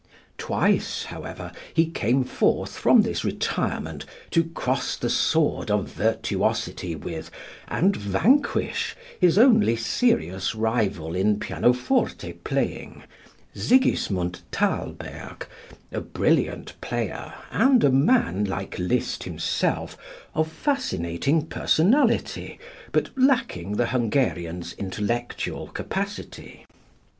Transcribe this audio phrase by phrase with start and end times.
[0.39, 7.29] Twice, however, he came forth from this retirement to cross the sword of virtuosity with
[7.67, 13.03] and vanquish his only serious rival in pianoforte playing,
[13.53, 15.45] Sigismund Thalberg,
[15.91, 19.95] a brilliant player and a man, like Liszt himself,
[20.33, 22.57] of fascinating personality,
[22.91, 26.65] but lacking the Hungarian's intellectual capacity.